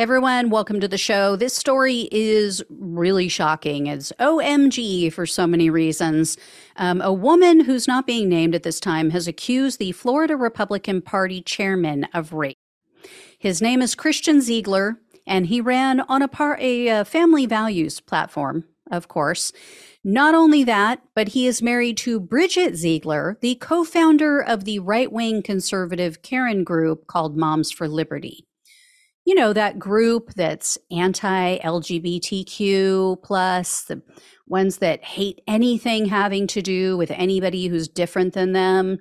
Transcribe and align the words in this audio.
Hey 0.00 0.04
everyone, 0.04 0.48
welcome 0.48 0.80
to 0.80 0.88
the 0.88 0.96
show. 0.96 1.36
This 1.36 1.52
story 1.52 2.08
is 2.10 2.64
really 2.70 3.28
shocking. 3.28 3.86
It's 3.86 4.14
OMG 4.18 5.12
for 5.12 5.26
so 5.26 5.46
many 5.46 5.68
reasons. 5.68 6.38
Um, 6.76 7.02
a 7.02 7.12
woman 7.12 7.60
who's 7.60 7.86
not 7.86 8.06
being 8.06 8.26
named 8.26 8.54
at 8.54 8.62
this 8.62 8.80
time 8.80 9.10
has 9.10 9.28
accused 9.28 9.78
the 9.78 9.92
Florida 9.92 10.38
Republican 10.38 11.02
Party 11.02 11.42
chairman 11.42 12.04
of 12.14 12.32
rape. 12.32 12.56
His 13.38 13.60
name 13.60 13.82
is 13.82 13.94
Christian 13.94 14.40
Ziegler, 14.40 14.98
and 15.26 15.44
he 15.44 15.60
ran 15.60 16.00
on 16.00 16.22
a, 16.22 16.28
par- 16.28 16.56
a, 16.58 16.88
uh, 16.88 17.04
family 17.04 17.44
values 17.44 18.00
platform, 18.00 18.64
of 18.90 19.08
course. 19.08 19.52
Not 20.02 20.34
only 20.34 20.64
that, 20.64 21.02
but 21.14 21.28
he 21.28 21.46
is 21.46 21.60
married 21.60 21.98
to 21.98 22.18
Bridget 22.18 22.74
Ziegler, 22.74 23.36
the 23.42 23.56
co 23.56 23.84
founder 23.84 24.40
of 24.40 24.64
the 24.64 24.78
right 24.78 25.12
wing 25.12 25.42
conservative 25.42 26.22
Karen 26.22 26.64
group 26.64 27.06
called 27.06 27.36
Moms 27.36 27.70
for 27.70 27.86
Liberty 27.86 28.46
you 29.30 29.36
know 29.36 29.52
that 29.52 29.78
group 29.78 30.34
that's 30.34 30.76
anti-lgbtq 30.90 31.62
plus 33.22 33.82
the 33.84 34.02
ones 34.48 34.78
that 34.78 35.04
hate 35.04 35.40
anything 35.46 36.06
having 36.06 36.48
to 36.48 36.60
do 36.60 36.96
with 36.96 37.12
anybody 37.12 37.68
who's 37.68 37.86
different 37.86 38.34
than 38.34 38.54
them. 38.54 38.98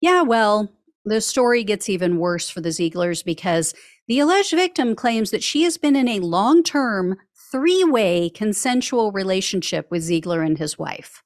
Yeah 0.00 0.22
well 0.22 0.68
the 1.04 1.20
story 1.20 1.62
gets 1.62 1.88
even 1.88 2.18
worse 2.18 2.48
for 2.48 2.60
the 2.60 2.70
zieglers 2.70 3.24
because 3.24 3.72
the 4.08 4.18
alleged 4.18 4.50
victim 4.50 4.96
claims 4.96 5.30
that 5.30 5.44
she 5.44 5.62
has 5.62 5.78
been 5.78 5.94
in 5.94 6.08
a 6.08 6.18
long-term 6.18 7.16
three-way 7.52 8.30
consensual 8.30 9.12
relationship 9.12 9.88
with 9.92 10.02
ziegler 10.02 10.42
and 10.42 10.58
his 10.58 10.76
wife. 10.76 11.22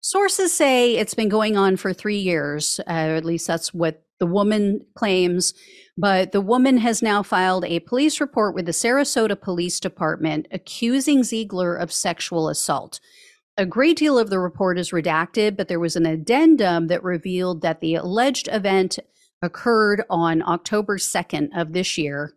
Sources 0.00 0.52
say 0.52 0.96
it's 0.96 1.14
been 1.14 1.28
going 1.28 1.56
on 1.56 1.76
for 1.76 1.92
three 1.92 2.18
years 2.18 2.80
uh, 2.88 2.90
at 2.90 3.24
least 3.24 3.46
that's 3.46 3.72
what 3.72 4.02
the 4.18 4.26
woman 4.26 4.80
claims 4.96 5.54
but 5.96 6.32
the 6.32 6.40
woman 6.40 6.78
has 6.78 7.02
now 7.02 7.22
filed 7.22 7.64
a 7.64 7.80
police 7.80 8.20
report 8.20 8.54
with 8.54 8.66
the 8.66 8.72
Sarasota 8.72 9.40
Police 9.40 9.78
Department 9.78 10.48
accusing 10.50 11.22
Ziegler 11.22 11.74
of 11.74 11.92
sexual 11.92 12.48
assault. 12.48 13.00
A 13.56 13.64
great 13.64 13.96
deal 13.96 14.18
of 14.18 14.30
the 14.30 14.40
report 14.40 14.78
is 14.78 14.90
redacted, 14.90 15.56
but 15.56 15.68
there 15.68 15.78
was 15.78 15.94
an 15.94 16.06
addendum 16.06 16.88
that 16.88 17.04
revealed 17.04 17.62
that 17.62 17.80
the 17.80 17.94
alleged 17.94 18.48
event 18.50 18.98
occurred 19.40 20.02
on 20.10 20.42
October 20.42 20.98
2nd 20.98 21.48
of 21.56 21.72
this 21.72 21.96
year. 21.96 22.34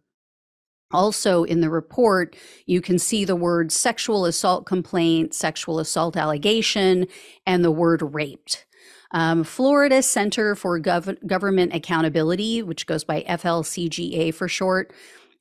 Also, 0.91 1.43
in 1.43 1.59
the 1.59 1.69
report, 1.69 2.35
you 2.65 2.79
can 2.81 2.97
see 2.97 3.25
the 3.25 3.35
word 3.35 3.71
sexual 3.71 4.25
assault 4.25 4.65
complaint, 4.65 5.33
sexual 5.33 5.79
assault 5.79 6.15
allegation, 6.15 7.07
and 7.45 7.63
the 7.63 7.71
word 7.71 8.01
raped. 8.01 8.65
Um, 9.11 9.43
Florida 9.43 10.01
Center 10.01 10.55
for 10.55 10.79
Gov- 10.79 11.25
Government 11.27 11.73
Accountability, 11.73 12.61
which 12.61 12.85
goes 12.85 13.03
by 13.03 13.23
FLCGA 13.27 14.33
for 14.33 14.47
short, 14.47 14.93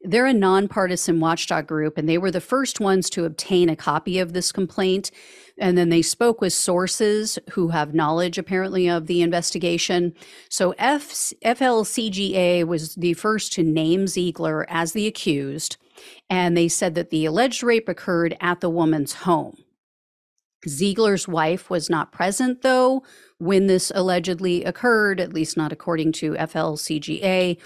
they're 0.07 0.27
a 0.27 0.33
nonpartisan 0.33 1.21
watchdog 1.21 1.67
group, 1.67 1.99
and 1.99 2.09
they 2.09 2.19
were 2.19 2.31
the 2.31 2.41
first 2.41 2.81
ones 2.81 3.11
to 3.11 3.25
obtain 3.25 3.69
a 3.69 3.77
copy 3.77 4.19
of 4.19 4.33
this 4.33 4.53
complaint. 4.53 5.11
And 5.59 5.77
then 5.77 5.89
they 5.89 6.03
spoke 6.03 6.41
with 6.41 6.53
sources 6.53 7.39
who 7.51 7.69
have 7.69 7.95
knowledge, 7.95 8.39
apparently, 8.39 8.89
of 8.89 9.07
the 9.07 9.23
investigation. 9.23 10.15
So 10.49 10.75
F- 10.79 11.33
FLCGA 11.45 12.65
was 12.65 12.95
the 12.95 13.15
first 13.15 13.53
to 13.55 13.63
name 13.63 14.07
Ziegler 14.07 14.67
as 14.69 14.93
the 14.93 15.07
accused, 15.07 15.77
and 16.29 16.57
they 16.57 16.69
said 16.69 16.95
that 16.95 17.11
the 17.11 17.25
alleged 17.25 17.63
rape 17.63 17.89
occurred 17.89 18.37
at 18.41 18.61
the 18.61 18.71
woman's 18.71 19.15
home. 19.15 19.57
Ziegler's 20.69 21.29
wife 21.29 21.71
was 21.71 21.89
not 21.89 22.13
present, 22.13 22.63
though, 22.63 23.03
when 23.39 23.67
this 23.67 23.93
allegedly 23.95 24.65
occurred, 24.65 25.21
at 25.21 25.33
least 25.33 25.57
not 25.57 25.73
according 25.73 26.13
to 26.13 26.33
FLCGA. 26.33 27.59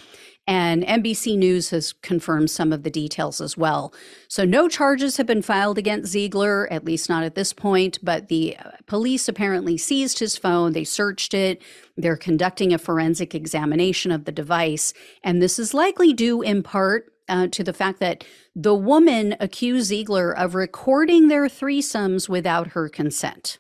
And 0.51 0.83
NBC 0.83 1.39
News 1.39 1.71
has 1.71 1.93
confirmed 1.93 2.51
some 2.51 2.73
of 2.73 2.83
the 2.83 2.91
details 2.91 3.41
as 3.41 3.57
well. 3.57 3.95
So, 4.27 4.45
no 4.45 4.67
charges 4.67 5.17
have 5.17 5.27
been 5.27 5.43
filed 5.43 5.79
against 5.79 6.11
Ziegler, 6.11 6.67
at 6.73 6.85
least 6.85 7.09
not 7.09 7.23
at 7.23 7.37
this 7.37 7.53
point, 7.53 8.01
but 8.03 8.27
the 8.27 8.57
uh, 8.57 8.73
police 8.89 9.29
apparently 9.29 9.79
seized 9.79 10.19
his 10.19 10.37
phone. 10.37 10.73
They 10.73 10.83
searched 10.83 11.35
it. 11.35 11.63
They're 11.97 12.17
conducting 12.17 12.75
a 12.75 12.79
forensic 12.79 13.33
examination 13.33 14.11
of 14.11 14.25
the 14.25 14.33
device. 14.33 14.93
And 15.23 15.41
this 15.41 15.57
is 15.57 15.73
likely 15.73 16.13
due 16.13 16.43
in 16.43 16.65
part 16.65 17.13
uh, 17.29 17.47
to 17.47 17.63
the 17.63 17.73
fact 17.73 18.01
that 18.01 18.25
the 18.57 18.75
woman 18.75 19.37
accused 19.39 19.87
Ziegler 19.87 20.37
of 20.37 20.57
recording 20.57 21.29
their 21.29 21.45
threesomes 21.47 22.29
without 22.29 22.73
her 22.73 22.89
consent. 22.89 23.59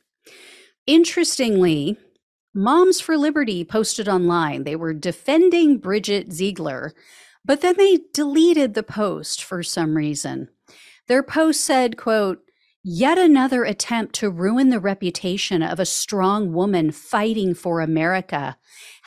Interestingly, 0.88 1.98
Moms 2.54 3.00
for 3.00 3.16
Liberty 3.16 3.64
posted 3.64 4.08
online 4.08 4.64
they 4.64 4.76
were 4.76 4.92
defending 4.92 5.78
Bridget 5.78 6.32
Ziegler, 6.32 6.92
but 7.44 7.60
then 7.60 7.76
they 7.76 8.00
deleted 8.12 8.74
the 8.74 8.82
post 8.82 9.44
for 9.44 9.62
some 9.62 9.96
reason. 9.96 10.48
Their 11.06 11.22
post 11.22 11.64
said, 11.64 11.96
quote, 11.96 12.42
Yet 12.82 13.18
another 13.18 13.64
attempt 13.64 14.14
to 14.16 14.30
ruin 14.30 14.70
the 14.70 14.80
reputation 14.80 15.62
of 15.62 15.78
a 15.78 15.84
strong 15.84 16.54
woman 16.54 16.92
fighting 16.92 17.52
for 17.52 17.80
America. 17.80 18.56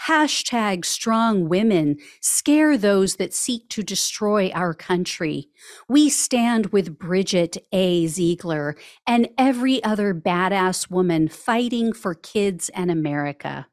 Hashtag 0.08 0.86
strong 0.86 1.50
women 1.50 1.98
scare 2.22 2.78
those 2.78 3.16
that 3.16 3.34
seek 3.34 3.68
to 3.70 3.82
destroy 3.82 4.52
our 4.52 4.76
country. 4.76 5.48
We 5.90 6.10
stand 6.10 6.68
with 6.68 7.00
Bridget 7.00 7.58
A. 7.72 8.06
Ziegler 8.06 8.76
and 9.08 9.30
every 9.40 9.84
other 9.84 10.14
badass 10.14 10.92
woman 10.92 11.28
fighting 11.28 11.94
for 11.94 12.14
kids 12.14 12.70
and 12.76 12.92
America. 12.92 13.66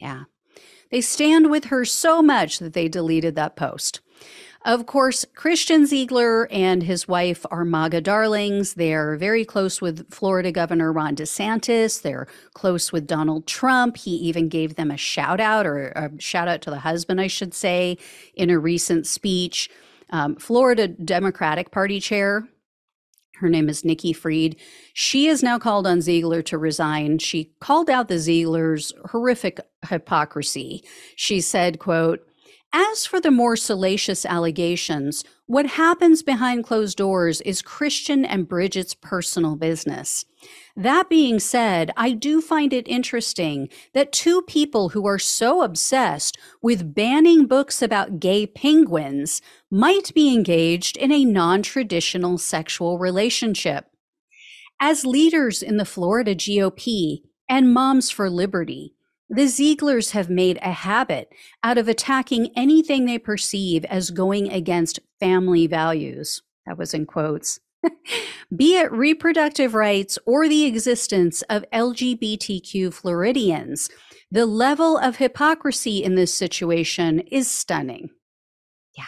Yeah. 0.00 0.24
They 0.90 1.02
stand 1.02 1.50
with 1.50 1.66
her 1.66 1.84
so 1.84 2.20
much 2.20 2.58
that 2.58 2.72
they 2.72 2.88
deleted 2.88 3.36
that 3.36 3.54
post. 3.54 4.00
Of 4.68 4.84
course, 4.84 5.24
Christian 5.34 5.86
Ziegler 5.86 6.46
and 6.52 6.82
his 6.82 7.08
wife 7.08 7.46
are 7.50 7.64
MAGA 7.64 8.02
darlings. 8.02 8.74
They're 8.74 9.16
very 9.16 9.42
close 9.42 9.80
with 9.80 10.12
Florida 10.12 10.52
Governor 10.52 10.92
Ron 10.92 11.16
DeSantis. 11.16 12.02
They're 12.02 12.26
close 12.52 12.92
with 12.92 13.06
Donald 13.06 13.46
Trump. 13.46 13.96
He 13.96 14.10
even 14.16 14.50
gave 14.50 14.74
them 14.74 14.90
a 14.90 14.98
shout 14.98 15.40
out, 15.40 15.64
or 15.64 15.86
a 15.96 16.10
shout 16.20 16.48
out 16.48 16.60
to 16.60 16.70
the 16.70 16.80
husband, 16.80 17.18
I 17.18 17.28
should 17.28 17.54
say, 17.54 17.96
in 18.34 18.50
a 18.50 18.58
recent 18.58 19.06
speech. 19.06 19.70
Um, 20.10 20.36
Florida 20.36 20.86
Democratic 20.86 21.70
Party 21.70 21.98
chair, 21.98 22.46
her 23.36 23.48
name 23.48 23.70
is 23.70 23.86
Nikki 23.86 24.12
Fried. 24.12 24.56
She 24.92 25.28
has 25.28 25.42
now 25.42 25.58
called 25.58 25.86
on 25.86 26.02
Ziegler 26.02 26.42
to 26.42 26.58
resign. 26.58 27.20
She 27.20 27.54
called 27.60 27.88
out 27.88 28.08
the 28.08 28.18
Ziegler's 28.18 28.92
horrific 29.06 29.60
hypocrisy. 29.88 30.84
She 31.16 31.40
said, 31.40 31.78
quote, 31.78 32.27
as 32.78 33.04
for 33.04 33.20
the 33.20 33.30
more 33.30 33.56
salacious 33.56 34.24
allegations, 34.24 35.24
what 35.46 35.66
happens 35.66 36.22
behind 36.22 36.62
closed 36.62 36.96
doors 36.96 37.40
is 37.40 37.60
Christian 37.60 38.24
and 38.24 38.46
Bridget's 38.46 38.94
personal 38.94 39.56
business. 39.56 40.24
That 40.76 41.08
being 41.08 41.40
said, 41.40 41.90
I 41.96 42.12
do 42.12 42.40
find 42.40 42.72
it 42.72 42.86
interesting 42.86 43.68
that 43.94 44.12
two 44.12 44.42
people 44.42 44.90
who 44.90 45.06
are 45.06 45.18
so 45.18 45.62
obsessed 45.62 46.38
with 46.62 46.94
banning 46.94 47.46
books 47.46 47.82
about 47.82 48.20
gay 48.20 48.46
penguins 48.46 49.42
might 49.70 50.14
be 50.14 50.32
engaged 50.32 50.96
in 50.96 51.10
a 51.10 51.24
non 51.24 51.62
traditional 51.62 52.38
sexual 52.38 52.98
relationship. 52.98 53.86
As 54.80 55.04
leaders 55.04 55.64
in 55.64 55.78
the 55.78 55.84
Florida 55.84 56.36
GOP 56.36 57.22
and 57.48 57.74
Moms 57.74 58.10
for 58.10 58.30
Liberty, 58.30 58.94
the 59.28 59.42
Zieglers 59.42 60.12
have 60.12 60.30
made 60.30 60.58
a 60.62 60.72
habit 60.72 61.32
out 61.62 61.78
of 61.78 61.88
attacking 61.88 62.50
anything 62.56 63.04
they 63.04 63.18
perceive 63.18 63.84
as 63.86 64.10
going 64.10 64.50
against 64.50 65.00
family 65.20 65.66
values. 65.66 66.42
That 66.66 66.78
was 66.78 66.94
in 66.94 67.06
quotes. 67.06 67.60
Be 68.56 68.76
it 68.76 68.90
reproductive 68.90 69.74
rights 69.74 70.18
or 70.26 70.48
the 70.48 70.64
existence 70.64 71.42
of 71.42 71.64
LGBTQ 71.72 72.92
Floridians, 72.92 73.88
the 74.30 74.46
level 74.46 74.98
of 74.98 75.16
hypocrisy 75.16 76.02
in 76.02 76.14
this 76.14 76.34
situation 76.34 77.20
is 77.20 77.50
stunning. 77.50 78.10
Yeah. 78.96 79.04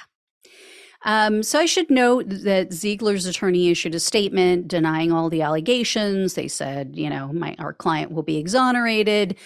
Um, 1.04 1.42
so 1.42 1.58
I 1.58 1.66
should 1.66 1.90
note 1.90 2.26
that 2.28 2.72
Ziegler's 2.72 3.26
attorney 3.26 3.70
issued 3.70 3.94
a 3.94 4.00
statement 4.00 4.68
denying 4.68 5.12
all 5.12 5.30
the 5.30 5.42
allegations. 5.42 6.34
They 6.34 6.48
said, 6.48 6.92
you 6.94 7.10
know, 7.10 7.32
my 7.32 7.56
our 7.58 7.72
client 7.72 8.12
will 8.12 8.22
be 8.22 8.36
exonerated. 8.36 9.36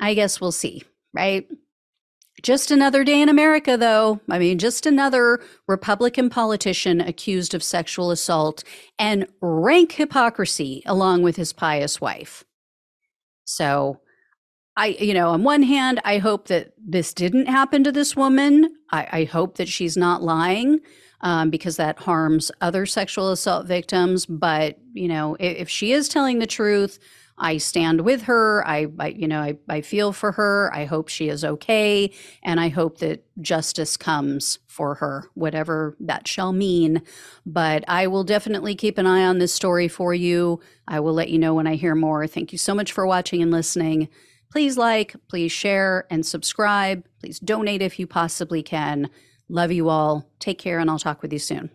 I 0.00 0.14
guess 0.14 0.40
we'll 0.40 0.52
see, 0.52 0.82
right? 1.14 1.46
Just 2.42 2.70
another 2.70 3.02
day 3.02 3.20
in 3.20 3.28
America, 3.28 3.76
though. 3.76 4.20
I 4.30 4.38
mean, 4.38 4.58
just 4.58 4.84
another 4.84 5.40
Republican 5.66 6.28
politician 6.28 7.00
accused 7.00 7.54
of 7.54 7.62
sexual 7.62 8.10
assault 8.10 8.62
and 8.98 9.26
rank 9.40 9.92
hypocrisy 9.92 10.82
along 10.84 11.22
with 11.22 11.36
his 11.36 11.52
pious 11.54 12.00
wife. 12.00 12.44
So, 13.44 14.00
I, 14.76 14.88
you 14.88 15.14
know, 15.14 15.30
on 15.30 15.44
one 15.44 15.62
hand, 15.62 16.00
I 16.04 16.18
hope 16.18 16.48
that 16.48 16.74
this 16.76 17.14
didn't 17.14 17.46
happen 17.46 17.84
to 17.84 17.92
this 17.92 18.14
woman. 18.14 18.76
I, 18.92 19.08
I 19.10 19.24
hope 19.24 19.56
that 19.56 19.68
she's 19.68 19.96
not 19.96 20.22
lying 20.22 20.80
um, 21.22 21.48
because 21.48 21.76
that 21.76 21.98
harms 21.98 22.52
other 22.60 22.84
sexual 22.84 23.30
assault 23.30 23.66
victims. 23.66 24.26
But, 24.26 24.78
you 24.92 25.08
know, 25.08 25.36
if, 25.40 25.56
if 25.56 25.68
she 25.70 25.92
is 25.92 26.08
telling 26.10 26.38
the 26.38 26.46
truth, 26.46 26.98
I 27.38 27.58
stand 27.58 28.00
with 28.00 28.22
her. 28.22 28.66
I, 28.66 28.86
I 28.98 29.08
you 29.08 29.28
know, 29.28 29.40
I, 29.40 29.58
I 29.68 29.80
feel 29.80 30.12
for 30.12 30.32
her. 30.32 30.70
I 30.74 30.84
hope 30.84 31.08
she 31.08 31.28
is 31.28 31.44
okay. 31.44 32.12
And 32.42 32.58
I 32.58 32.68
hope 32.68 32.98
that 32.98 33.24
justice 33.40 33.96
comes 33.96 34.58
for 34.66 34.94
her, 34.96 35.30
whatever 35.34 35.96
that 36.00 36.26
shall 36.26 36.52
mean. 36.52 37.02
But 37.44 37.84
I 37.88 38.06
will 38.06 38.24
definitely 38.24 38.74
keep 38.74 38.98
an 38.98 39.06
eye 39.06 39.24
on 39.24 39.38
this 39.38 39.52
story 39.52 39.88
for 39.88 40.14
you. 40.14 40.60
I 40.88 41.00
will 41.00 41.14
let 41.14 41.30
you 41.30 41.38
know 41.38 41.54
when 41.54 41.66
I 41.66 41.74
hear 41.74 41.94
more. 41.94 42.26
Thank 42.26 42.52
you 42.52 42.58
so 42.58 42.74
much 42.74 42.92
for 42.92 43.06
watching 43.06 43.42
and 43.42 43.50
listening. 43.50 44.08
Please 44.50 44.78
like, 44.78 45.16
please 45.28 45.52
share, 45.52 46.06
and 46.08 46.24
subscribe. 46.24 47.04
Please 47.20 47.38
donate 47.38 47.82
if 47.82 47.98
you 47.98 48.06
possibly 48.06 48.62
can. 48.62 49.10
Love 49.48 49.72
you 49.72 49.88
all. 49.88 50.30
Take 50.38 50.58
care, 50.58 50.78
and 50.78 50.88
I'll 50.88 50.98
talk 50.98 51.20
with 51.20 51.32
you 51.32 51.38
soon. 51.38 51.70